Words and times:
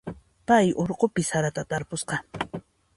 Pay 0.47 0.67
urqupi 0.83 1.27
sarata 1.29 1.67
tarpusqa. 1.71 2.15